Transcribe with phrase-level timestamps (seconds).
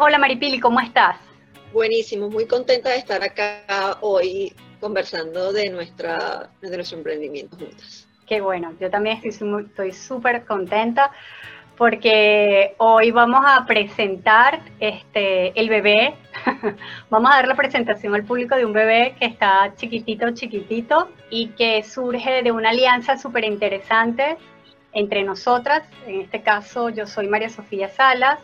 [0.00, 1.16] Hola Maripili, ¿cómo estás?
[1.72, 8.08] Buenísimo, muy contenta de estar acá hoy conversando de, nuestra, de nuestro emprendimiento juntas.
[8.26, 11.12] Qué bueno, yo también estoy súper contenta
[11.76, 16.14] porque hoy vamos a presentar este, el bebé,
[17.10, 21.48] vamos a dar la presentación al público de un bebé que está chiquitito, chiquitito y
[21.48, 24.36] que surge de una alianza súper interesante
[24.92, 25.82] entre nosotras.
[26.06, 28.38] En este caso yo soy María Sofía Salas,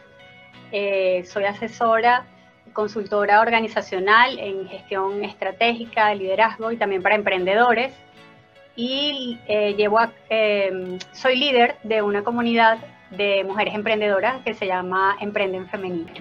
[0.72, 2.26] eh, soy asesora,
[2.72, 7.92] consultora organizacional en gestión estratégica, liderazgo y también para emprendedores.
[8.76, 9.98] Y eh, llevo
[10.30, 12.78] eh, soy líder de una comunidad
[13.10, 16.12] de mujeres emprendedoras que se llama Emprenden Femenino.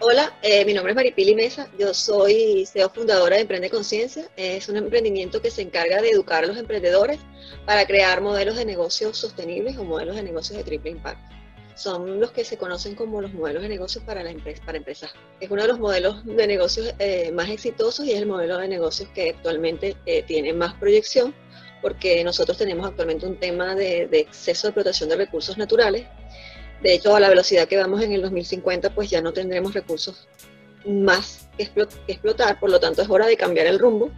[0.00, 0.30] Hola,
[0.66, 4.24] mi nombre es Maripili Mesa, yo soy CEO fundadora de Emprende Conciencia.
[4.36, 7.18] Es un emprendimiento que se encarga de educar a los emprendedores
[7.64, 11.33] para crear modelos de negocios sostenibles o modelos de negocios de triple impacto
[11.74, 15.12] son los que se conocen como los modelos de negocios para, la empresa, para empresas.
[15.40, 18.68] Es uno de los modelos de negocios eh, más exitosos y es el modelo de
[18.68, 21.34] negocios que actualmente eh, tiene más proyección
[21.84, 26.06] porque nosotros tenemos actualmente un tema de, exceso de explotación de recursos naturales.
[26.82, 30.26] De hecho, a la velocidad que vamos en el 2050, pues ya no tendremos recursos
[30.86, 31.70] más que
[32.06, 34.10] explotar, por lo tanto es hora de cambiar el rumbo.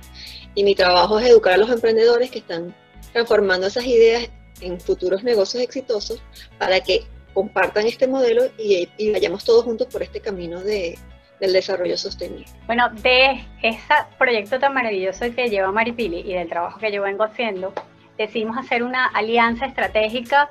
[0.54, 2.72] Y mi trabajo es educar a los emprendedores que están
[3.12, 4.28] transformando esas ideas
[4.60, 6.22] en futuros negocios exitosos
[6.58, 7.04] para que
[7.36, 10.98] compartan este modelo y, vayamos todos juntos por este camino de,
[11.38, 12.46] del desarrollo sostenible.
[12.64, 17.24] Bueno, de ese proyecto tan maravilloso que lleva Maripili y del trabajo que yo vengo
[17.24, 17.74] haciendo,
[18.16, 20.50] decidimos hacer una alianza estratégica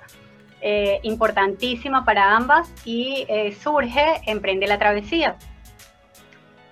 [0.61, 5.37] eh, importantísima para ambas y eh, surge Emprende la Travesía.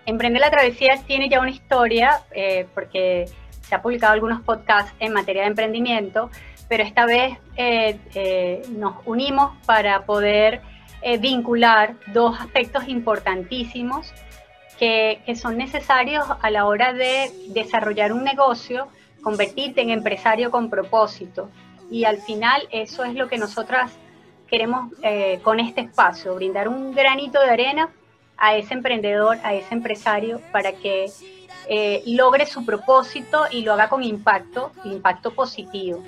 [0.06, 3.26] Emprende la Travesía tiene ya una historia eh, porque
[3.62, 6.30] se ha publicado algunos podcasts en materia de emprendimiento
[6.74, 10.60] pero esta vez eh, eh, nos unimos para poder
[11.04, 14.12] eh, vincular dos aspectos importantísimos
[14.80, 18.88] que, que, son necesarios a la hora de desarrollar un negocio,
[19.22, 21.52] convertirte en empresario con propósito.
[21.92, 23.92] Y al final eso es lo que nosotras
[24.48, 24.92] queremos
[25.44, 27.90] con este espacio, brindar un granito de arena
[28.36, 31.06] a ese emprendedor, a ese empresario, para que
[32.08, 36.04] logre su propósito y lo haga con impacto, impacto positivo.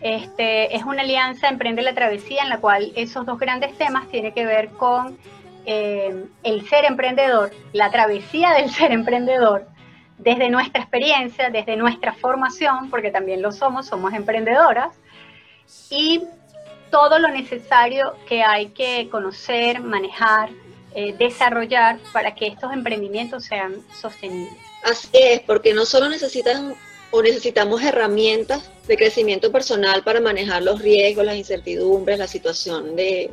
[0.00, 4.32] Este, es una alianza Emprende la Travesía en la cual esos dos grandes temas tienen
[4.32, 5.18] que ver con
[5.66, 9.66] eh, el ser emprendedor, la travesía del ser emprendedor,
[10.16, 14.94] desde nuestra experiencia, desde nuestra formación, porque también lo somos, somos emprendedoras,
[15.90, 16.22] y
[16.90, 20.50] todo lo necesario que hay que conocer, manejar,
[20.94, 24.56] eh, desarrollar para que estos emprendimientos sean sostenibles.
[24.84, 26.74] Así es, porque no solo necesitan
[27.10, 33.30] o necesitamos herramientas de crecimiento personal para manejar los riesgos, las incertidumbres, la situación de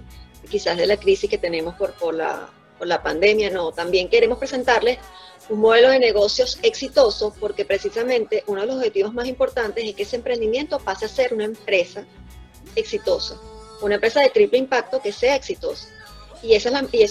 [0.50, 3.50] quizás de la crisis que tenemos por, la, por la pandemia.
[3.50, 5.00] No, también queremos presentarles
[5.50, 10.03] un modelo de negocios exitoso porque precisamente uno de los objetivos más importantes es que
[10.03, 12.06] ese emprendimiento pase a ser una empresa
[12.75, 13.40] exitosa,
[13.81, 15.90] una empresa de triple impacto que sea exitosa.
[16.42, 16.68] Y, es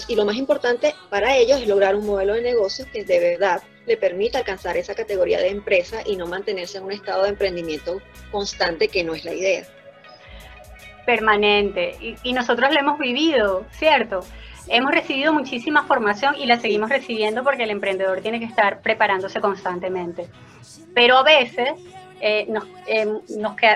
[0.07, 3.61] y, lo más importante para ellos es lograr un modelo de negocios que de verdad
[3.85, 8.01] le permita alcanzar esa categoría de empresa y no mantenerse en un estado de emprendimiento
[8.31, 9.63] constante que no es la idea.
[11.05, 12.17] Permanente.
[12.23, 14.21] Y, nosotros lo hemos vivido, ¿cierto?
[14.67, 19.39] Hemos recibido muchísima formación y la seguimos recibiendo porque el emprendedor tiene que estar preparándose
[19.39, 20.27] constantemente.
[20.95, 21.69] Pero a veces
[22.19, 23.05] eh, nos, eh,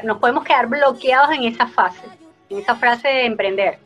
[0.03, 2.01] nos podemos quedar bloqueados en esa fase,
[2.49, 3.77] en esa frase de emprender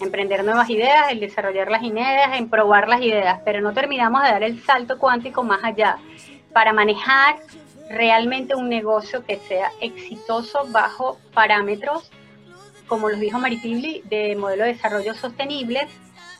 [0.00, 4.28] emprender nuevas ideas, el desarrollar las ideas, en probar las ideas, pero no terminamos de
[4.28, 5.98] dar el salto cuántico más allá.
[6.52, 7.36] Para manejar
[7.88, 12.10] realmente un negocio que sea exitoso bajo parámetros,
[12.86, 15.86] como los dijo Maritibli, de modelo de desarrollo sostenible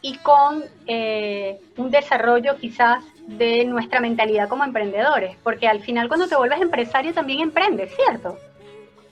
[0.02, 6.28] y con eh, un desarrollo quizás de nuestra mentalidad como emprendedores, porque al final cuando
[6.28, 8.38] te vuelves empresario también emprendes, ¿cierto?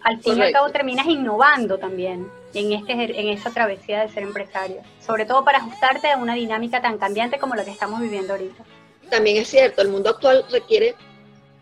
[0.03, 4.23] Al fin y al cabo terminas innovando también en, este, en esa travesía de ser
[4.23, 8.33] empresario, sobre todo para ajustarte a una dinámica tan cambiante como la que estamos viviendo
[8.33, 8.65] ahorita.
[9.11, 10.95] También es cierto, el mundo actual requiere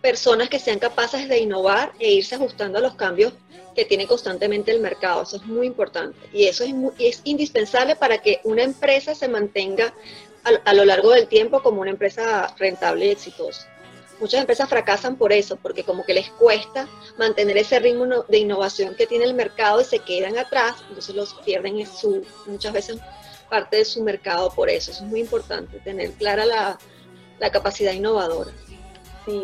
[0.00, 3.32] personas que sean capaces de innovar e irse ajustando a los cambios
[3.74, 5.22] que tiene constantemente el mercado.
[5.22, 9.94] Eso es muy importante y eso es, es indispensable para que una empresa se mantenga
[10.64, 13.68] a, lo largo del tiempo como una empresa rentable y exitosa.
[14.22, 16.86] Muchas empresas fracasan por eso, porque como que les cuesta
[17.18, 21.34] mantener ese ritmo de innovación que tiene el mercado y se quedan atrás, entonces los
[21.44, 22.98] pierden en su, muchas veces
[23.50, 24.92] parte de su mercado por eso.
[24.92, 26.78] Eso es muy importante, tener clara la,
[27.40, 28.52] la capacidad innovadora.
[29.26, 29.42] Sí,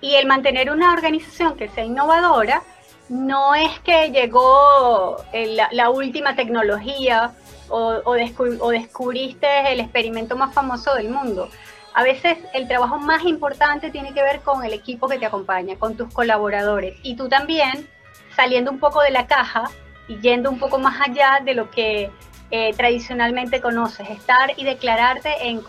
[0.00, 2.62] y el mantener una organización que sea innovadora
[3.10, 7.34] no es que llegó la, la última tecnología
[7.68, 11.50] o, o, descubriste el experimento más famoso del mundo.
[11.94, 15.76] A veces el trabajo más importante tiene que ver con el equipo que te acompaña,
[15.76, 16.98] con tus colaboradores.
[17.04, 17.88] Y tú también,
[18.34, 19.70] saliendo un poco de la caja
[20.08, 22.10] y yendo un poco más allá de lo que
[22.50, 25.62] eh, tradicionalmente conoces, estar y declararte en,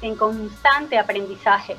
[0.00, 1.76] en constante aprendizaje.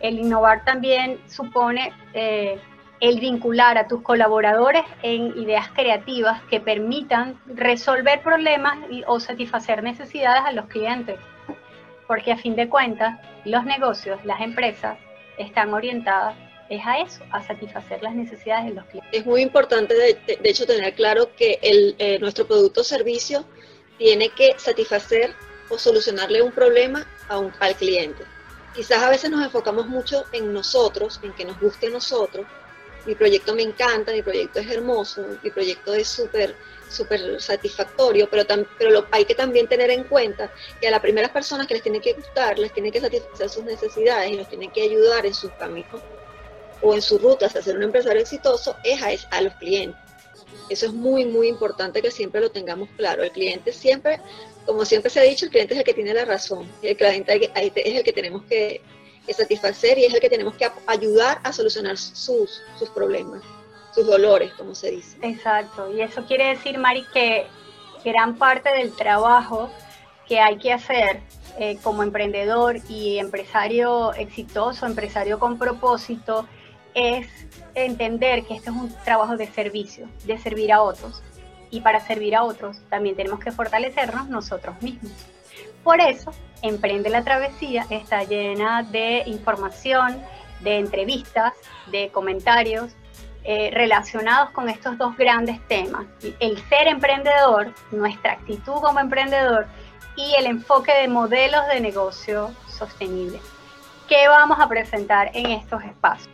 [0.00, 2.60] El innovar también supone eh,
[3.00, 10.42] el vincular a tus colaboradores en ideas creativas que permitan resolver problemas o satisfacer necesidades
[10.44, 11.20] a los clientes.
[12.08, 14.98] Porque a fin de cuentas, los negocios, las empresas,
[15.38, 16.34] están orientadas
[16.68, 19.10] es a eso, a satisfacer las necesidades de los clientes.
[19.12, 23.44] Es muy importante, de, hecho, tener claro que el, eh, nuestro producto o servicio
[23.96, 25.34] tiene que satisfacer
[25.70, 28.22] o solucionarle un problema a un, al cliente.
[28.74, 32.46] Quizás a veces nos enfocamos mucho en nosotros, en que nos guste a nosotros,
[33.08, 36.54] mi proyecto me encanta, mi proyecto es hermoso, mi proyecto es súper
[36.90, 38.44] súper satisfactorio, pero,
[38.78, 40.50] pero lo, hay que también tener en cuenta
[40.80, 43.64] que a las primeras personas que les tiene que gustar, les tiene que satisfacer sus
[43.64, 46.02] necesidades y los tiene que ayudar en sus caminos
[46.82, 50.00] o en sus rutas a ser un empresario exitoso, es a, a los clientes.
[50.68, 53.22] Eso es muy, muy importante que siempre lo tengamos claro.
[53.22, 54.20] El cliente siempre,
[54.66, 56.70] como siempre se ha dicho, el cliente es el que tiene la razón.
[56.82, 58.82] El cliente es el que tenemos que,
[59.36, 63.42] satisfacer y es el que tenemos que ayudar a solucionar sus, sus problemas,
[63.94, 65.18] sus dolores, como se dice.
[65.22, 67.46] Exacto, y eso quiere decir, Mari, que
[68.04, 69.70] gran parte del trabajo
[70.26, 71.22] que hay que hacer
[71.58, 76.46] eh, como emprendedor y empresario exitoso, empresario con propósito,
[76.94, 77.26] es
[77.74, 81.22] entender que este es un trabajo de servicio, de servir a otros.
[81.70, 85.12] Y para servir a otros también tenemos que fortalecernos nosotros mismos.
[85.88, 90.22] Por eso, Emprende la Travesía está llena de información,
[90.60, 91.54] de entrevistas,
[91.86, 92.92] de comentarios
[93.42, 96.04] eh, relacionados con estos dos grandes temas.
[96.40, 99.66] El ser emprendedor, nuestra actitud como emprendedor
[100.14, 103.40] y el enfoque de modelos de negocio sostenible.
[104.10, 106.28] ¿Qué vamos a presentar en estos espacios?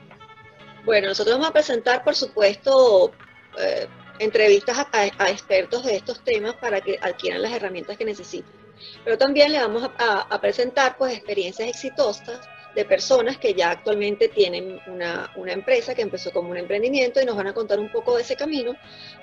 [0.84, 3.12] Bueno, nosotros vamos a presentar, por supuesto,
[3.56, 3.86] eh,
[4.18, 8.63] entrevistas a, expertos de estos temas para que adquieran las herramientas que necesiten.
[9.04, 12.40] Pero también le vamos a, presentar pues, experiencias exitosas
[12.74, 17.36] de personas que ya actualmente tienen una, empresa que empezó como un emprendimiento y nos
[17.36, 18.76] van a contar un poco de ese camino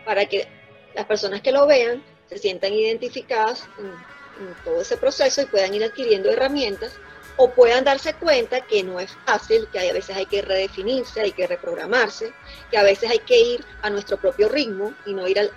[0.06, 0.48] para que
[0.95, 5.83] las personas que lo vean se sientan identificadas en todo ese proceso y puedan ir
[5.83, 7.00] adquiriendo herramientas
[7.43, 11.31] o puedan darse cuenta que no es fácil, que a veces hay que redefinirse, hay
[11.31, 12.33] que reprogramarse,
[12.69, 15.51] que a veces hay que ir a nuestro propio ritmo y no ir al,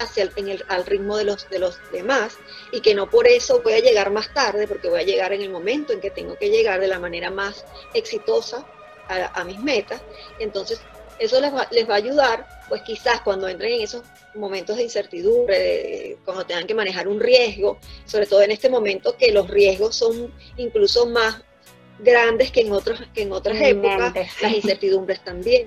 [0.68, 2.38] al ritmo de los, de los demás
[2.72, 5.42] y que no por eso voy a llegar más tarde, porque voy a llegar en
[5.42, 8.64] el momento en que tengo que llegar de la manera más exitosa
[9.06, 10.00] a, mis metas.
[10.38, 10.80] Entonces,
[11.18, 14.04] eso les va, les va a ayudar, pues quizás cuando entren en esos
[14.34, 19.32] momentos de incertidumbre, cuando tengan que manejar un riesgo, sobre todo en este momento que
[19.32, 21.42] los riesgos son incluso más
[21.98, 25.66] grandes que en, otros, que en otras épocas, las incertidumbres también.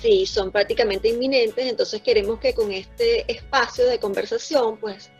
[0.00, 5.10] Sí, son prácticamente inminentes, entonces queremos que con este espacio de conversación, pues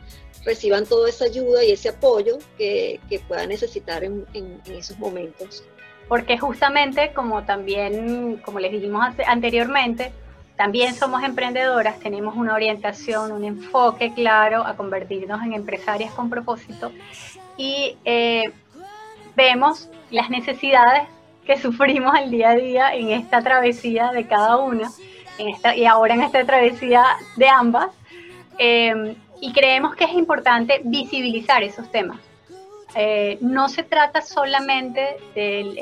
[0.45, 5.65] reciban toda esa ayuda y ese apoyo que, que puedan necesitar en, en, esos momentos.
[6.09, 10.13] Porque justamente, como también, como les dijimos anteriormente,
[10.57, 16.93] también somos emprendedoras, tenemos una orientación, un enfoque claro a convertirnos en empresarias con propósito
[17.57, 18.53] y eh,
[19.39, 21.05] vemos las necesidades
[21.47, 24.91] que sufrimos el día a día en esta travesía de cada una,
[25.39, 27.05] en esta, y ahora en esta travesía
[27.37, 27.89] de ambas,
[28.59, 32.19] eh, y creemos que es importante visibilizar esos temas.
[32.97, 35.79] Eh, no se trata solamente del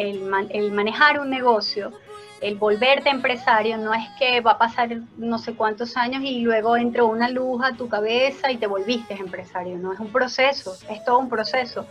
[0.50, 1.92] el manejar un negocio,
[2.40, 6.76] el volverte empresario no es que va a pasar no sé cuántos años y luego
[6.76, 11.04] entró una luz a tu cabeza y te volviste empresario, no es un proceso, es
[11.04, 11.86] todo un proceso,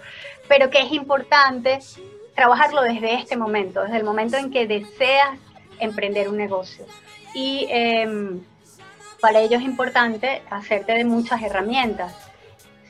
[0.48, 1.80] pero que es importante
[2.36, 5.40] trabajarlo desde este momento, desde el momento en que deseas
[5.80, 6.86] emprender un negocio.
[7.34, 8.42] Y em,
[9.20, 12.25] para ello es importante hacerte de muchas herramientas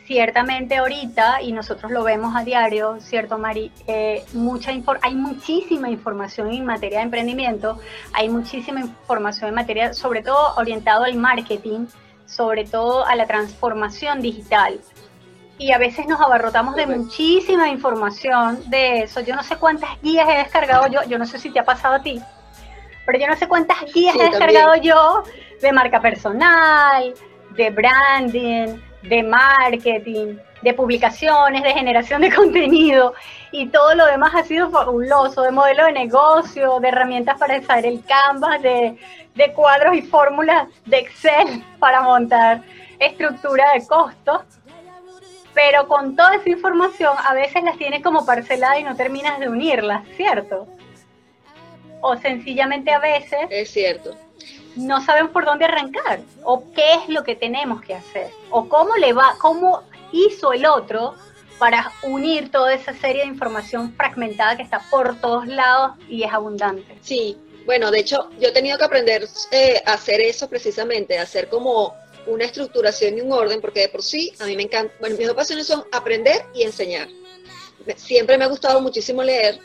[0.06, 3.72] ciertamente ahorita, y nosotros lo vemos a diario, ¿cierto, Mari?
[3.88, 4.72] Eh, mucha
[5.02, 7.80] hay muchísima información en materia de emprendimiento,
[8.14, 11.88] hay muchísima información en materia, sobre todo orientado al marketing,
[12.26, 14.80] sobre todo a la transformación digital.
[15.58, 19.22] Y a veces nos abarrotamos de muchísima información de eso.
[19.22, 21.96] Yo no sé cuántas guías he descargado yo, yo no sé si te ha pasado
[21.96, 22.22] a ti,
[23.06, 25.24] pero yo no sé cuántas guías he descargado yo
[25.62, 27.14] de marca personal,
[27.52, 33.14] de branding, de marketing, de publicaciones, de generación de contenido
[33.52, 37.86] y todo lo demás ha sido fabuloso, de modelo de negocio, de herramientas para usar
[37.86, 38.98] el Canvas, de,
[39.36, 42.62] de cuadros y fórmulas de Excel para montar
[43.00, 44.42] estructura de costos.
[45.54, 49.48] pero con toda esa información a veces las tienes como parcelada y no terminas de
[49.48, 50.68] unirlas, ¿cierto?
[52.02, 53.40] O sencillamente a veces...
[53.50, 54.16] Es cierto.
[54.76, 58.96] No saben por dónde arrancar, o qué es lo que tenemos que hacer, o cómo
[58.98, 61.16] le va, cómo hizo el otro
[61.58, 66.34] para unir toda esa serie de información fragmentada que está por todos lados y es
[66.34, 66.98] abundante.
[67.02, 71.50] Sí, bueno, de hecho, yo he tenido que aprender eh, a hacer eso precisamente, hacer
[71.50, 71.96] como
[72.28, 75.28] una estructuración y un orden, porque de por sí a mí me encanta, bueno, mis
[75.28, 77.08] dos pasiones son aprender y enseñar.
[77.98, 79.60] Siempre me ha gustado muchísimo leer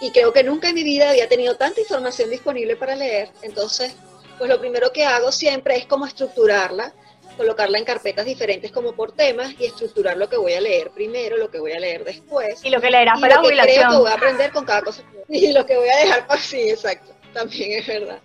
[0.00, 3.94] y creo que nunca en mi vida había tenido tanta información disponible para leer, entonces,
[4.38, 6.92] pues lo primero que hago siempre es como estructurarla,
[7.36, 11.36] colocarla en carpetas diferentes como por temas y estructurar lo que voy a leer primero,
[11.36, 12.64] lo que voy a leer después.
[12.64, 13.76] Y lo que leerás para la jubilación.
[13.76, 15.02] Creo que voy a aprender con cada cosa.
[15.28, 18.20] Y lo que voy a dejar para sí, exacto, también es verdad.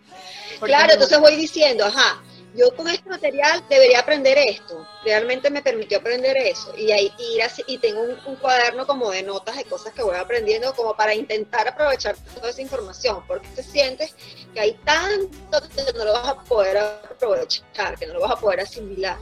[0.60, 2.22] claro, entonces voy diciendo, ajá,
[2.54, 7.44] yo con este material debería aprender esto, realmente me permitió aprender eso, y ahí ir
[7.44, 11.14] así, y tengo un, cuaderno como de notas de cosas que voy aprendiendo como para
[11.14, 14.16] intentar aprovechar toda esa información, porque te sientes
[14.54, 18.36] que hay tanto que no lo vas a poder aprovechar, que no lo vas a
[18.38, 19.18] poder asimilar.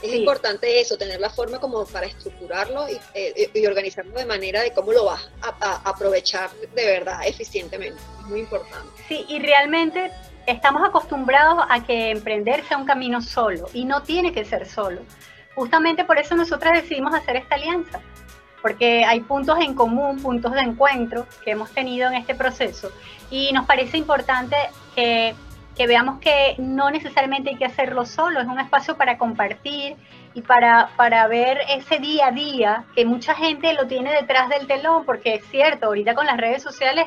[0.00, 4.62] Es importante eso, tener la forma como para estructurarlo y, eh, y, organizarlo de manera
[4.62, 8.00] de cómo lo vas a aprovechar de verdad eficientemente.
[8.20, 9.02] Es muy importante.
[9.08, 10.12] Sí, y realmente
[10.48, 15.02] estamos acostumbrados a que emprender sea un camino solo y no tiene que ser solo.
[15.54, 18.00] Justamente por eso nosotras decidimos hacer esta alianza,
[18.62, 22.90] porque hay puntos en común, puntos de encuentro que hemos tenido en este proceso
[23.30, 24.56] y nos parece importante
[24.94, 25.34] que,
[25.76, 29.96] que veamos que no necesariamente hay que hacerlo solo, es un espacio para compartir
[30.32, 34.66] y para, para ver ese día a día que mucha gente lo tiene detrás del
[34.66, 37.06] telón, porque es cierto, ahorita con las redes sociales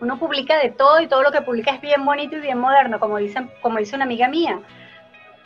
[0.00, 3.00] uno publica de todo y todo lo que publica es bien bonito y bien moderno,
[3.00, 4.60] como, dicen, como dice una amiga mía.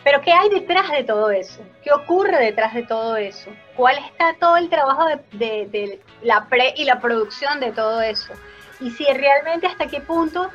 [0.02, 1.62] Pero ¿qué hay detrás de todo eso?
[1.82, 3.50] ¿Qué ocurre detrás de todo eso?
[3.76, 8.32] ¿Cuál está todo el trabajo de, la pre y la producción de todo eso?
[8.80, 10.50] Y si realmente hasta qué punto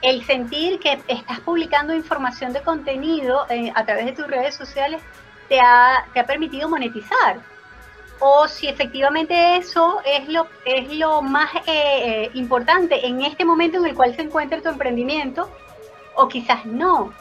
[0.00, 5.02] el sentir que estás publicando información de contenido eh, a través de tus redes sociales
[5.50, 7.38] te ha, te ha permitido monetizar
[8.20, 13.78] o si efectivamente eso es lo, es lo más eh, eh, importante en este momento
[13.78, 15.50] en el cual se encuentra tu emprendimiento,
[16.14, 17.12] o quizás no.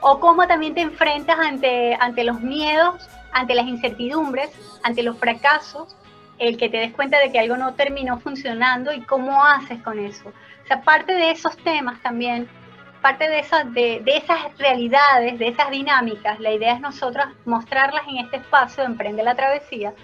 [0.00, 4.50] O cómo también te enfrentas ante, ante los miedos, ante las incertidumbres,
[4.82, 5.96] ante los fracasos,
[6.38, 9.98] el que te des cuenta de que algo no terminó funcionando y cómo haces con
[9.98, 10.28] eso.
[10.28, 12.48] O sea, parte de esos temas también,
[13.00, 18.02] parte de esas, de, de esas realidades, de esas dinámicas, la idea es nosotros mostrarlas
[18.08, 19.94] en este espacio de Emprende la Travesía,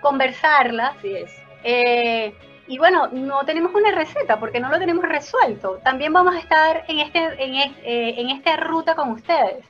[0.00, 0.88] conversarla.
[0.88, 1.32] Así es.
[1.62, 2.34] Eh,
[2.66, 5.80] y bueno, no tenemos una receta porque no lo tenemos resuelto.
[5.82, 9.64] También vamos a estar en, este, en, eh, en esta ruta con ustedes.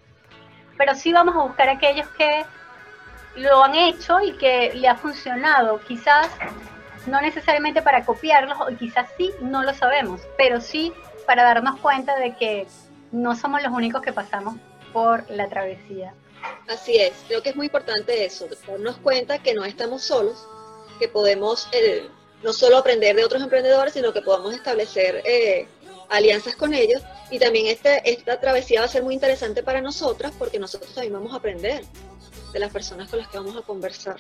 [0.77, 2.45] Pero sí vamos a buscar aquellos que
[3.37, 5.81] lo han hecho y que le ha funcionado.
[5.81, 6.31] Quizás
[7.07, 10.93] no necesariamente para copiarlos, o quizás sí, no lo sabemos, pero sí
[11.27, 12.67] para darnos cuenta de que
[13.13, 14.57] no somos los únicos que pasamos
[14.93, 16.13] por la travesía.
[16.69, 20.47] Así es, creo que es muy importante eso, darnos cuenta que no estamos solos,
[20.99, 22.09] que podemos eh,
[22.43, 25.67] no solo aprender de otros emprendedores, sino que podamos establecer eh,
[26.09, 27.03] alianzas con ellos.
[27.31, 31.15] Y también este, esta travesía va a ser muy interesante para nosotras porque nosotros también
[31.15, 31.85] vamos a aprender
[32.53, 34.17] de las personas con las que vamos a conversar.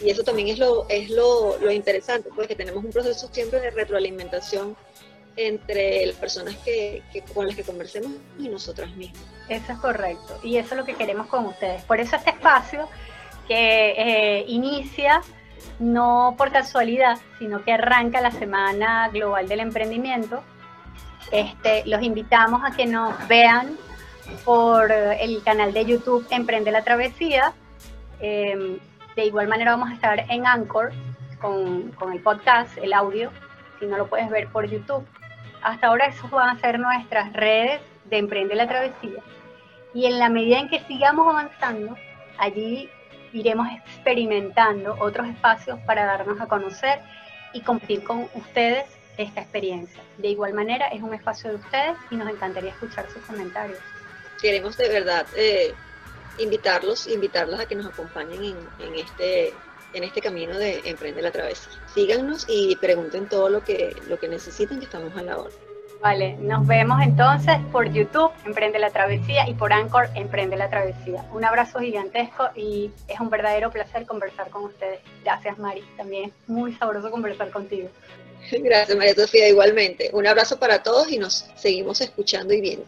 [0.00, 3.70] Y eso también es lo, es lo, lo interesante, porque tenemos un proceso siempre de
[3.70, 4.76] retroalimentación
[5.36, 7.02] entre las personas que,
[7.34, 9.22] con las que conversemos y nosotras mismas.
[9.48, 11.82] Eso es correcto, y eso es lo que queremos con ustedes.
[11.84, 12.88] Por eso este espacio
[13.48, 15.22] que eh, inicia
[15.78, 20.42] no por casualidad, sino que arranca la Semana Global del Emprendimiento.
[21.32, 23.76] Este, los invitamos a que nos vean
[24.44, 27.52] por el canal de YouTube Emprende la Travesía.
[28.20, 28.78] Em,
[29.16, 30.92] de igual manera vamos a estar en Anchor
[31.40, 33.30] con, con el podcast, el audio,
[33.78, 35.04] si no lo puedes ver por YouTube.
[35.62, 39.22] Hasta ahora esos van a ser nuestras redes de Emprende la Travesía.
[39.92, 41.96] Y en la medida en que sigamos avanzando,
[42.38, 42.88] allí
[43.32, 47.00] iremos experimentando otros espacios para darnos a conocer
[47.52, 48.84] y compartir con ustedes
[49.16, 50.02] esta experiencia.
[50.18, 53.78] De igual manera, es un espacio de ustedes y nos encantaría escuchar sus comentarios.
[54.40, 55.74] Queremos de verdad eh,
[56.38, 59.52] invitarlos, a que nos acompañen en, en este
[59.94, 61.72] en este camino de Emprende la Travesía.
[61.94, 65.54] Síganos y pregunten todo lo que, lo que necesiten, que estamos a la hora.
[66.00, 71.26] Vale, nos vemos entonces por YouTube, Emprende la Travesía, y por Anchor, Emprende la Travesía.
[71.32, 75.00] Un abrazo gigantesco y es un verdadero placer conversar con ustedes.
[75.22, 75.84] Gracias, Mari.
[75.98, 77.90] También es muy sabroso conversar contigo.
[78.50, 80.08] Gracias, María Sofía, igualmente.
[80.14, 82.86] Un abrazo para todos y nos seguimos escuchando y viendo.